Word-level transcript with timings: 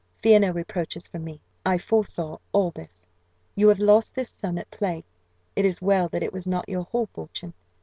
Fear 0.23 0.39
no 0.39 0.49
reproaches 0.49 1.07
from 1.07 1.23
me 1.25 1.41
I 1.63 1.77
foresaw 1.77 2.39
all 2.53 2.71
this 2.71 3.07
you 3.53 3.67
have 3.67 3.79
lost 3.79 4.15
this 4.15 4.31
sum 4.31 4.57
at 4.57 4.71
play: 4.71 5.03
it 5.55 5.63
is 5.63 5.79
well 5.79 6.09
that 6.09 6.23
it 6.23 6.33
was 6.33 6.47
not 6.47 6.67
your 6.67 6.85
whole 6.85 7.05
fortune. 7.13 7.53